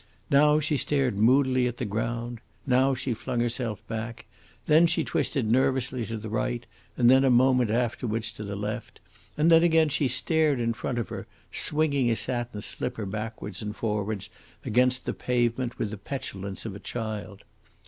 Now 0.31 0.59
she 0.59 0.77
stared 0.77 1.15
moodily 1.15 1.67
at 1.67 1.77
the 1.77 1.85
ground; 1.85 2.41
now 2.65 2.95
she 2.95 3.13
flung 3.13 3.39
herself 3.39 3.87
back; 3.87 4.25
then 4.65 4.87
she 4.87 5.03
twisted 5.03 5.45
nervously 5.45 6.07
to 6.07 6.17
the 6.17 6.27
right, 6.27 6.65
and 6.97 7.07
then 7.07 7.23
a 7.23 7.29
moment 7.29 7.69
afterwards 7.69 8.31
to 8.31 8.43
the 8.43 8.55
left; 8.55 8.99
and 9.37 9.51
then 9.51 9.61
again 9.61 9.89
she 9.89 10.07
stared 10.07 10.59
in 10.59 10.73
front 10.73 10.97
of 10.97 11.09
her, 11.09 11.27
swinging 11.51 12.09
a 12.09 12.15
satin 12.15 12.61
slipper 12.63 13.05
backwards 13.05 13.61
and 13.61 13.75
forwards 13.75 14.31
against 14.65 15.05
the 15.05 15.13
pavement 15.13 15.77
with 15.77 15.91
the 15.91 15.97
petulance 15.99 16.65
of 16.65 16.73
a 16.75 16.79
child. 16.79 17.43